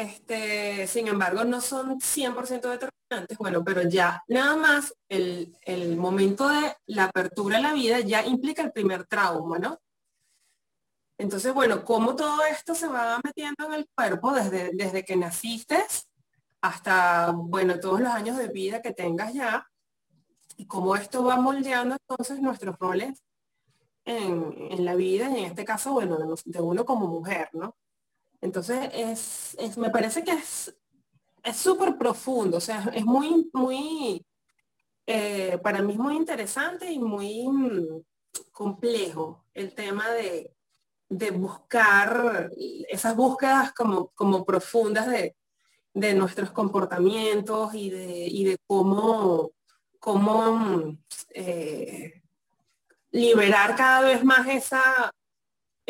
[0.00, 5.54] Este, sin embargo, no son 100% determinantes, bueno, pero ya nada más el,
[5.98, 9.78] momento de la apertura a la vida ya implica el primer trauma, ¿no?
[11.18, 15.84] Entonces, bueno, cómo todo esto se va metiendo en el cuerpo desde, desde que naciste
[16.62, 19.66] hasta, bueno, todos los años de vida que tengas ya,
[20.56, 23.22] y cómo esto va moldeando entonces nuestros roles
[24.06, 27.76] en, la vida, y en este caso, bueno, de, uno como mujer, ¿no?
[28.40, 30.74] Entonces, es, me parece que es
[31.54, 34.24] súper profundo, o sea, es muy, muy,
[35.06, 38.02] eh, para mí es muy interesante y muy mm,
[38.52, 40.54] complejo el tema de,
[41.10, 42.50] de buscar
[42.88, 45.34] esas búsquedas como, como profundas de,
[46.14, 49.50] nuestros comportamientos y de, y de cómo,
[49.98, 50.96] cómo
[51.34, 52.22] eh,
[53.10, 55.12] liberar cada vez más esa,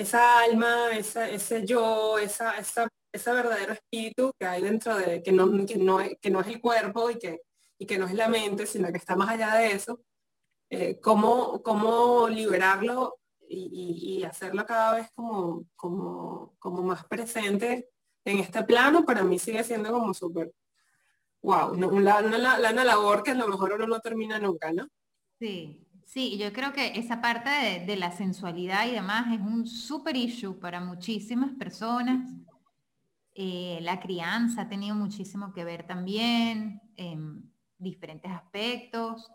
[0.00, 5.32] esa alma, esa, ese yo, esa, esa, ese verdadero espíritu que hay dentro de, que
[5.32, 7.42] no, que no, que no es el cuerpo y que,
[7.78, 10.00] y que no es la mente, sino que está más allá de eso.
[10.70, 17.88] Eh, cómo, cómo liberarlo y, hacerlo cada vez como, como, como más presente
[18.24, 20.52] en este plano, para mí sigue siendo como súper,
[21.42, 24.86] wow, una, una, labor que a lo mejor uno no termina nunca, ¿no?
[25.40, 27.50] Sí, sí, yo creo que esa parte
[27.86, 32.28] de, la sensualidad y demás es un super issue para muchísimas personas.
[33.32, 39.30] Eh, la crianza ha tenido muchísimo que ver también en diferentes aspectos.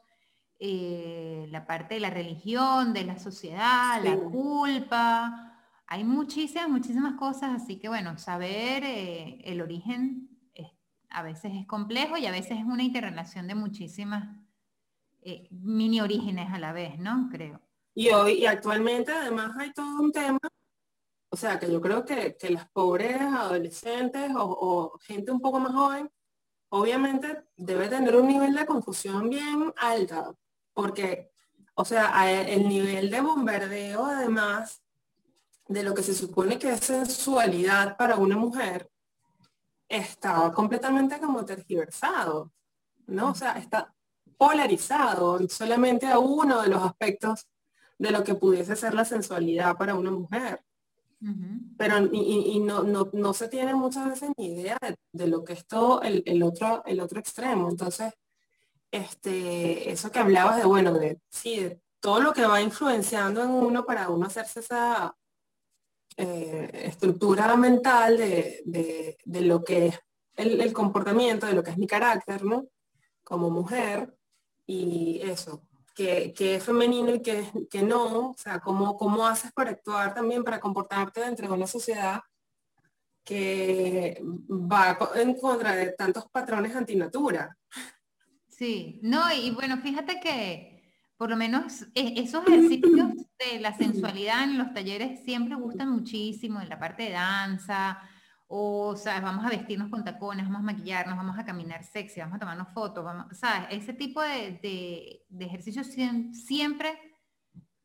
[0.60, 5.54] Eh, la parte de la religión, de la sociedad, la culpa.
[5.88, 10.30] Hay muchísimas, muchísimas cosas, así que bueno, saber eh, el origen
[11.10, 14.45] a veces es complejo y a veces es una interrelación de muchísimas
[15.28, 17.30] eh, mini orígenes a la vez, ¿no?
[17.32, 17.60] Creo.
[17.96, 20.38] Y hoy, y actualmente además hay todo un tema,
[21.30, 26.12] o sea, que yo creo que, las pobres adolescentes o, gente un poco más joven,
[26.70, 30.32] obviamente debe tener un nivel de confusión bien alta,
[30.74, 31.32] porque,
[31.74, 34.84] o sea, el nivel de bombardeo además
[35.68, 38.92] de lo que se supone que es sensualidad para una mujer,
[39.90, 42.52] está completamente como tergiversado,
[43.08, 43.32] ¿no?
[43.32, 43.95] O sea, está
[44.38, 47.48] polarizado solamente a uno de los aspectos
[47.98, 50.62] de lo que pudiese ser la sensualidad para una mujer.
[51.78, 54.78] Pero y, no, no, se tiene muchas veces ni idea
[55.12, 57.70] de, lo que es todo el, otro, el otro extremo.
[57.70, 58.14] Entonces,
[58.92, 63.50] este, eso que hablabas de, bueno, de, sí, de todo lo que va influenciando en
[63.50, 65.16] uno para uno hacerse esa
[66.18, 70.00] eh, estructura mental de, lo que es
[70.36, 72.68] el, comportamiento, de lo que es mi carácter, ¿no?
[73.24, 74.16] Como mujer,
[74.66, 79.72] y eso, que, es femenino y que, que no, o sea, cómo, cómo haces para
[79.72, 82.22] actuar también, para comportarte dentro de una sociedad
[83.24, 87.58] que va en contra de tantos patrones antinatura.
[88.50, 90.76] Sí, no, y bueno, fíjate que
[91.18, 96.62] por lo menos e, esos ejercicios de la sensualidad en los talleres siempre gustan muchísimo,
[96.62, 98.00] en la parte de danza,
[98.48, 102.36] o, sea, vamos a vestirnos con tacones, vamos a maquillarnos, vamos a caminar sexy, vamos
[102.36, 103.68] a tomarnos fotos, vamos, ¿sabes?
[103.72, 106.98] Ese tipo de, de, ejercicios siempre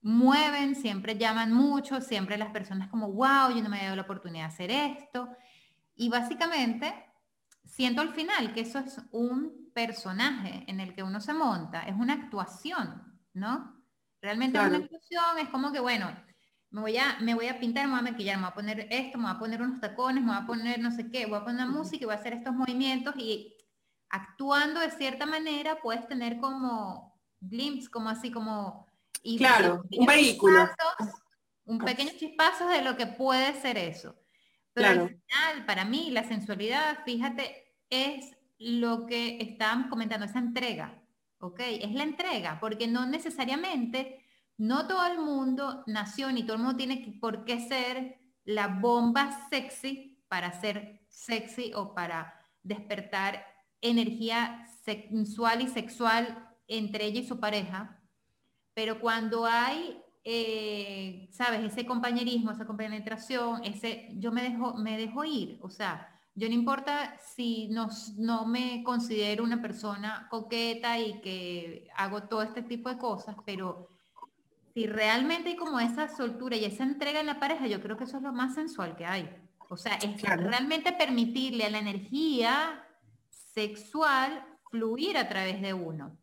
[0.02, 4.02] mueven, siempre llaman mucho, siempre las personas como, wow, yo no me he dado la
[4.02, 5.28] oportunidad de hacer esto.
[5.94, 6.94] Y básicamente,
[7.64, 11.94] siento al final que eso es un personaje en el que uno se monta, es
[11.94, 13.80] una actuación, ¿no?
[14.20, 16.10] Realmente es una actuación, es como que, bueno,
[16.70, 18.86] me voy, a, me voy a pintar, me voy a maquillar, me voy a poner
[18.90, 21.38] esto, me voy a poner unos tacones, me voy a poner no sé qué, voy
[21.38, 23.56] a poner música y voy a hacer estos movimientos y
[24.08, 27.10] actuando de cierta manera puedes tener como
[27.40, 28.86] glimpse, como así, como...
[29.22, 30.68] Y claro, un vehículo.
[31.64, 34.16] un pequeño chispazo de lo que puede ser eso.
[34.72, 41.02] Pero al final, para mí, la sensualidad, fíjate, es lo que estábamos comentando, esa entrega,
[41.38, 41.60] ¿ok?
[41.60, 44.24] Es la entrega, porque no necesariamente,
[44.60, 49.48] no todo el mundo nació, ni todo el mundo tiene por qué ser la bomba
[49.48, 53.42] sexy para ser sexy o para despertar
[53.80, 58.02] energía sensual y sexual entre ella y su pareja,
[58.74, 65.24] pero cuando hay, eh, sabes, ese compañerismo, esa compenetración, ese, yo me dejo, me dejo
[65.24, 67.88] ir, o sea, yo no importa si no,
[68.18, 73.88] no me considero una persona coqueta y que hago todo este tipo de cosas, pero
[74.74, 78.04] si realmente hay como esa soltura y esa entrega en la pareja, yo creo que
[78.04, 79.28] eso es lo más sensual que hay.
[79.68, 82.84] O sea, es realmente permitirle a la energía
[83.28, 86.18] sexual fluir a través de uno.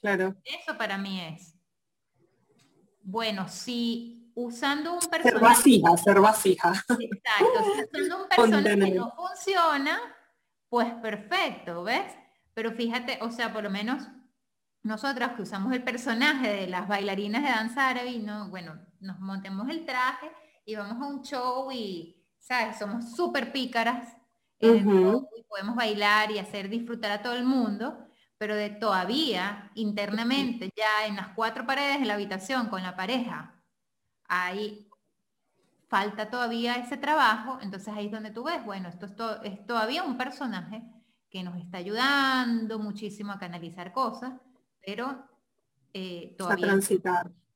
[0.00, 0.34] Claro.
[0.44, 1.56] Eso para mí es.
[3.02, 5.30] Bueno, si usando un personaje...
[5.30, 6.72] Ser vasija, ser vasija.
[6.98, 10.00] Exacto, si usando un personaje no funciona,
[10.68, 12.12] pues perfecto, ¿ves?
[12.54, 14.08] Pero fíjate, o sea, por lo menos
[14.84, 18.48] nosotras que usamos el personaje de las bailarinas de danza árabe, ¿no?
[18.50, 20.30] bueno, nos montemos el traje
[20.66, 22.78] y vamos a un show y, ¿sabes?
[22.78, 24.14] Somos súper pícaras
[24.60, 24.82] y
[25.48, 28.06] podemos bailar y hacer disfrutar a todo el mundo,
[28.36, 33.62] pero de todavía internamente, ya en las cuatro paredes de la habitación con la pareja,
[34.28, 34.88] ahí
[35.88, 39.12] falta todavía ese trabajo, entonces ahí es donde tú ves, bueno, esto es,
[39.44, 40.82] es todavía un personaje
[41.30, 44.32] que nos está ayudando muchísimo a canalizar cosas,
[44.84, 45.26] pero
[45.92, 46.78] eh, todavía,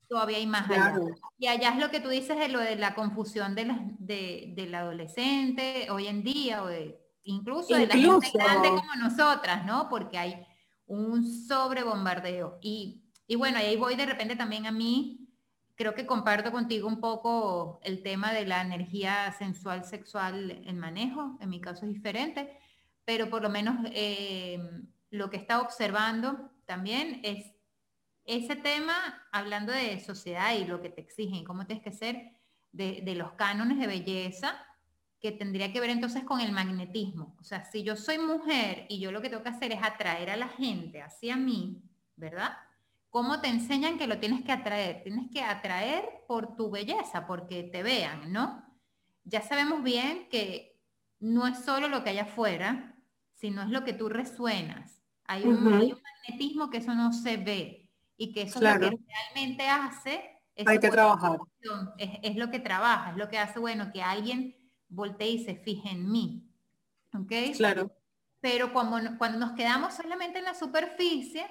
[0.09, 1.01] todavía hay más allá.
[1.39, 4.53] Y allá es lo que tú dices de lo de la confusión de la, de,
[4.57, 9.89] del adolescente hoy en día, o de, incluso, de la gente grande como nosotras, ¿no?
[9.89, 10.47] Porque hay
[10.87, 12.59] un sobrebombardeo.
[12.63, 15.29] Y, y bueno, ahí voy de repente también a mí,
[15.75, 21.39] creo que comparto contigo un poco el tema de la energía sensual, sexual, el manejo,
[21.41, 22.59] en mi caso es diferente,
[23.05, 24.59] pero por lo menos eh,
[25.11, 27.51] lo que está observando también es
[28.27, 28.93] ese tema,
[29.33, 32.31] hablando de sociedad y lo que te exigen, cómo tienes que ser,
[32.73, 34.55] de, los cánones de belleza,
[35.19, 37.35] que tendría que ver entonces con el magnetismo.
[37.41, 40.29] O sea, si yo soy mujer y yo lo que tengo que hacer es atraer
[40.29, 41.83] a la gente hacia mí,
[42.17, 42.59] ¿verdad?
[43.09, 45.03] ¿Cómo te enseñan que lo tienes que atraer?
[45.03, 48.63] Tienes que atraer por tu belleza, porque te vean, ¿no?
[49.25, 50.79] Ya sabemos bien que
[51.19, 52.95] no es solo lo que hay afuera,
[53.33, 54.99] sino es lo que tú resuenas.
[55.25, 55.99] Hay un,
[56.29, 60.41] magnetismo que eso no se ve y que eso es lo que realmente hace.
[60.67, 61.39] Hay que trabajar.
[61.99, 64.57] Es, lo que trabaja, es lo que hace, bueno, que alguien
[64.89, 66.51] voltee y se fije en mí.
[67.15, 67.33] ¿Ok?
[67.57, 67.93] Claro.
[68.41, 71.47] Pero cuando, cuando nos quedamos solamente en la superficie,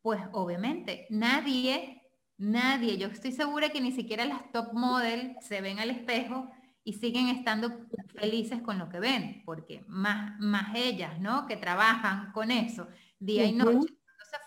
[0.00, 2.02] pues obviamente nadie,
[2.36, 6.50] nadie, yo estoy segura que ni siquiera las top model se ven al espejo
[6.84, 11.46] y siguen estando felices con lo que ven, porque más, más ellas, ¿no?
[11.46, 12.88] Que trabajan con eso
[13.24, 13.94] día y noche,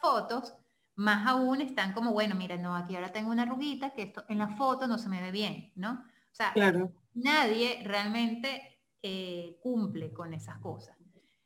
[0.02, 0.54] fotos,
[0.96, 4.38] más aún están como, bueno, mira, no, aquí ahora tengo una ruguita que esto en
[4.38, 5.92] la foto no se me ve bien, ¿no?
[5.94, 6.54] O sea,
[7.14, 10.96] nadie realmente eh, cumple con esas cosas.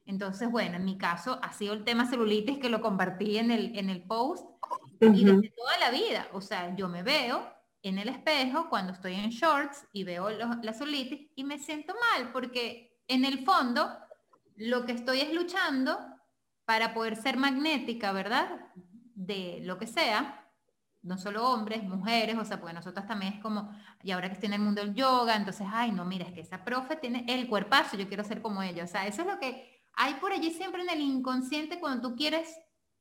[0.06, 3.78] Entonces, bueno, en mi caso ha sido el tema celulitis que lo compartí en el,
[3.78, 4.44] en el post
[5.00, 7.48] y desde toda la vida, o sea, yo me veo
[7.84, 12.32] en el espejo cuando estoy en shorts y veo la celulitis y me siento mal
[12.34, 13.88] porque en el fondo
[14.58, 15.98] lo que estoy es luchando
[16.70, 18.48] para poder ser magnética, ¿verdad?
[19.16, 20.48] De lo que sea,
[21.02, 24.50] no solo hombres, mujeres, o sea, porque nosotras también es como, y ahora que estoy
[24.50, 27.48] en el mundo del yoga, entonces, ay, no, mira, es que esa profe tiene el
[27.48, 30.52] cuerpazo, yo quiero ser como ella, o sea, eso es lo que hay por allí
[30.52, 32.48] siempre en el inconsciente cuando tú quieres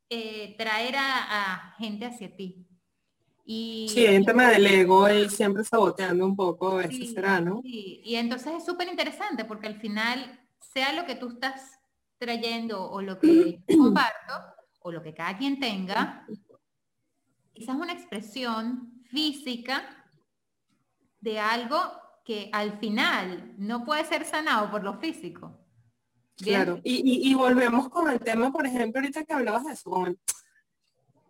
[0.08, 2.66] eh, traer a gente hacia ti.
[3.44, 7.60] Y, sí, en tema del ego y siempre saboteando un poco, ese será, ¿no?
[7.62, 11.77] y entonces es súper interesante porque al final, sea lo que tú estás
[12.18, 16.26] trayendo o lo que comparto, o lo que cada quien tenga,
[17.54, 19.82] es una expresión física
[21.20, 21.78] de algo
[22.24, 25.58] que al final no puede ser sanado por lo físico.
[26.36, 29.90] Claro, y, y, volvemos con el tema, por ejemplo, ahorita que hablabas de eso,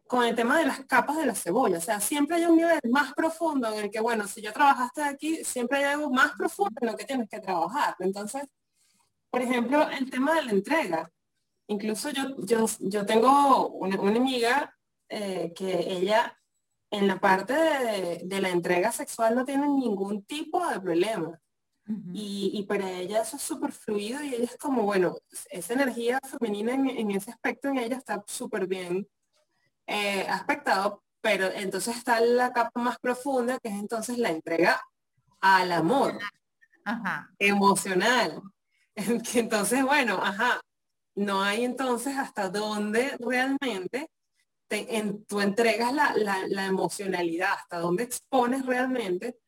[0.09, 1.79] con el tema de las capas de la cebolla.
[1.79, 5.03] O sea, siempre hay un nivel más profundo en el que, bueno, si yo trabajaste
[5.03, 7.95] aquí, siempre hay algo más profundo en lo que tienes que trabajar.
[8.01, 8.43] Entonces,
[9.31, 11.11] por ejemplo, el tema de la entrega.
[11.67, 14.75] Incluso yo, yo, yo tengo una, amiga
[15.09, 16.39] eh, que ella
[16.91, 21.39] en la parte de, la entrega sexual no tiene ningún tipo de problema.
[22.13, 25.17] y, y, para ella eso es súper fluido y ella es como, bueno,
[25.51, 29.09] esa energía femenina en, en ese aspecto en ella está súper bien
[29.87, 34.83] eh, aspectado, pero entonces está la capa más profunda, que es entonces la entrega
[35.41, 36.19] al amor
[37.39, 38.43] emocional.
[39.35, 40.61] Entonces, bueno, ajá,
[41.15, 44.11] no hay entonces hasta dónde realmente
[44.69, 46.15] te, en, tú entregas la,
[46.49, 49.39] la, emocionalidad, hasta dónde expones realmente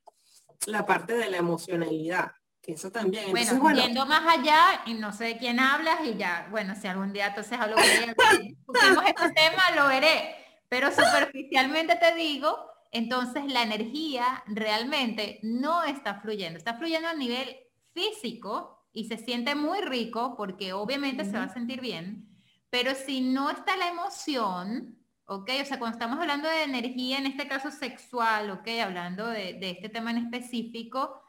[0.66, 3.30] la parte de la emocionalidad, que eso también.
[3.60, 7.12] bueno, yendo más allá, y no sé de quién hablas, y ya, bueno, si algún
[7.12, 10.36] día entonces algo que este tema, lo veré.
[10.68, 12.56] Pero superficialmente te digo,
[12.92, 17.56] entonces la energía realmente no está fluyendo, está fluyendo a nivel
[17.92, 22.28] físico y se siente muy rico porque obviamente se va a sentir bien,
[22.70, 25.50] pero si no está la emoción, ¿ok?
[25.62, 28.68] O sea, cuando estamos hablando de energía, en este caso sexual, ¿ok?
[28.82, 31.22] Hablando de, este tema en específico,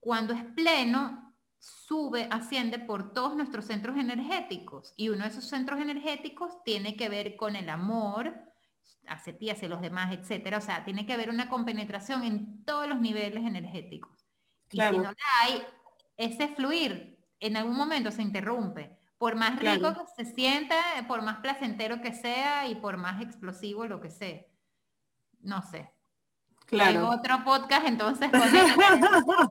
[0.00, 5.80] cuando es pleno, sube, asciende por todos nuestros centros energéticos y uno de esos centros
[5.80, 8.34] energéticos tiene que ver con el amor
[9.06, 10.58] hacia ti, hacia los demás, etcétera.
[10.58, 14.26] O sea, tiene que haber una compenetración en todos los niveles energéticos.
[14.72, 15.62] Y si no la hay,
[16.20, 18.96] ese fluir en algún momento se interrumpe.
[19.16, 23.86] Por más rico que se sienta, por más placentero que sea y por más explosivo
[23.86, 24.40] lo que sea.
[25.40, 25.90] No sé.
[26.66, 27.08] Claro.
[27.08, 28.30] otro podcast entonces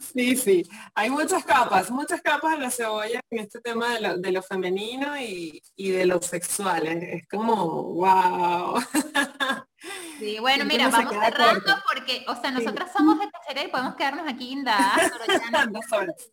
[0.00, 0.62] Sí, sí.
[0.94, 5.62] Hay muchas capas, muchas capas de la cebolla en este tema de lo, femenino y,
[5.76, 6.86] de lo sexual.
[6.86, 8.82] Es como, wow.
[10.18, 14.28] Sí, bueno, mira, vamos cerrando porque, o sea, nosotras somos de tercera y podemos quedarnos
[14.28, 15.12] aquí indadas,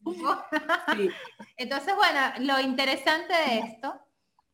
[1.58, 4.00] Entonces, bueno, lo interesante de esto,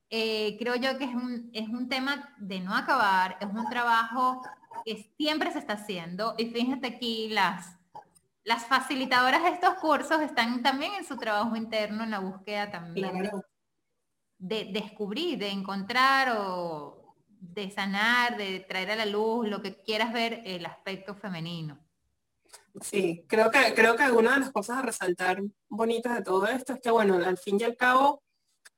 [0.10, 4.42] eh, creo yo que es un, es un tema de no acabar, es un trabajo
[4.86, 6.36] que siempre se está haciendo.
[6.38, 7.78] Y fíjate aquí las
[8.44, 13.32] las facilitadoras de estos cursos están también en su trabajo interno, en la búsqueda también
[14.38, 17.03] de, descubrir, de encontrar o
[17.54, 21.80] de sanar, de traer a la luz lo que quieras ver el aspecto femenino.
[22.82, 26.74] Sí, creo que, creo que una de las cosas a resaltar bonitas de todo esto
[26.74, 28.24] es que, bueno, al fin y al cabo,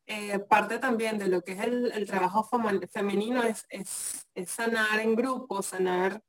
[0.08, 2.48] eh, parte también de lo que es el, trabajo
[2.92, 6.22] femenino es, es, sanar en grupo, sanar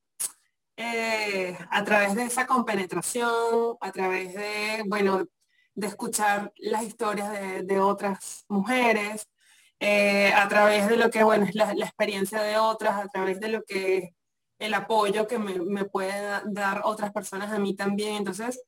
[0.77, 5.27] eh, a través de esa compenetración, a través de, bueno,
[5.75, 7.33] de escuchar las historias
[7.67, 9.29] de, otras mujeres,
[9.81, 13.49] eh, a través de lo que, bueno, es la, experiencia de otras, a través de
[13.49, 14.15] lo que
[14.59, 18.17] el apoyo que me, me pueden dar otras personas a mí también.
[18.17, 18.63] Entonces,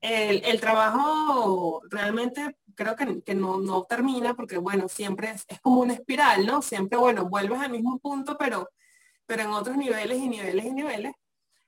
[0.00, 6.46] el, trabajo realmente creo que, no, no, termina porque, bueno, siempre es, como una espiral,
[6.46, 6.62] ¿no?
[6.62, 8.70] Siempre, bueno, vuelves al mismo punto, pero,
[9.26, 11.12] pero en otros niveles y niveles y niveles.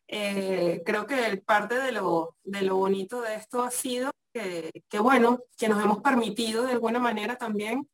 [0.09, 5.41] Eh, creo que parte de lo, de lo bonito de esto ha sido que, bueno,
[5.57, 7.89] que nos hemos permitido de alguna manera también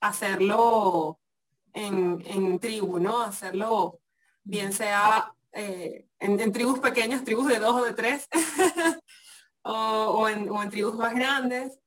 [0.00, 1.20] hacerlo
[1.72, 3.22] en, en tribu, ¿no?
[3.22, 4.00] Hacerlo
[4.42, 8.28] bien sea eh, en, tribus pequeñas, tribus de dos o de tres,
[9.62, 11.78] o, en, o, en, tribus más grandes,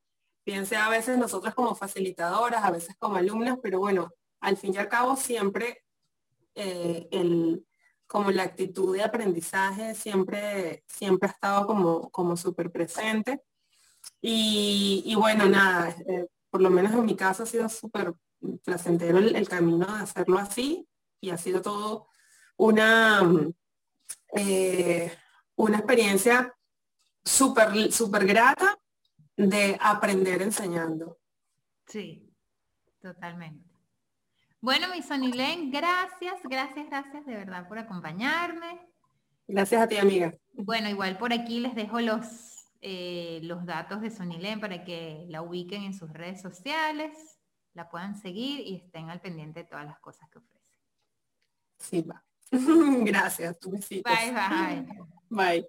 [0.46, 4.12] bien sea a veces nosotras como facilitadoras, a veces como alumnas, pero bueno,
[4.42, 5.84] al fin y al cabo siempre
[6.56, 7.66] eh, el,
[8.08, 13.42] como la actitud de aprendizaje siempre, siempre ha estado como, como súper presente.
[14.22, 18.14] Y, bueno, nada, eh, por lo menos en mi caso ha sido súper
[18.64, 20.88] placentero el, camino de hacerlo así
[21.20, 22.10] y ha sido todo
[22.58, 23.24] una,
[24.36, 25.12] eh,
[25.56, 26.56] una experiencia
[27.26, 28.78] súper, súper grata
[29.36, 31.18] de aprender enseñando.
[31.88, 32.32] Sí,
[33.02, 33.68] totalmente.
[34.62, 38.80] Bueno, mi Sonilén, gracias, gracias, gracias de verdad por acompañarme.
[39.48, 40.32] Gracias a ti, amiga.
[40.52, 42.53] Bueno, igual por aquí les dejo los,
[42.86, 47.40] eh, los datos de Sonilén para que la ubiquen en sus redes sociales,
[47.74, 50.78] la puedan seguir y estén al pendiente de todas las cosas que ofrece.
[51.80, 52.22] Sí, va.
[52.52, 54.10] Gracias, tu besito.
[54.10, 54.86] Bye, bye.
[55.30, 55.68] Bye.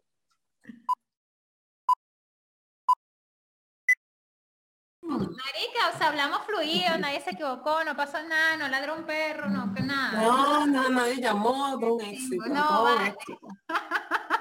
[5.02, 9.48] Marica, o sea, hablamos fluido, nadie se equivocó, no pasó nada, no ladró un perro,
[9.48, 10.20] no, que nada.
[10.20, 12.44] No, no, nadie llamó, un éxito.
[12.46, 12.86] No,